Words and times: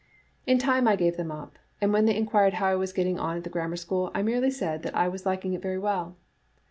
In 0.47 0.57
time 0.57 0.87
I 0.87 0.95
gave 0.95 1.15
them 1.15 1.31
up; 1.31 1.59
and 1.79 1.93
when 1.93 2.05
they 2.05 2.15
inquired 2.15 2.55
how 2.55 2.65
I 2.65 2.75
was 2.75 2.91
get 2.91 3.03
ting 3.03 3.19
on 3.19 3.37
at 3.37 3.43
the 3.43 3.51
Grammar 3.51 3.75
School, 3.77 4.09
I 4.15 4.23
merely 4.23 4.49
said 4.49 4.81
that 4.81 4.95
I 4.95 5.07
was 5.07 5.27
liking 5.27 5.53
it 5.53 5.61
very 5.61 5.77
well. 5.77 6.15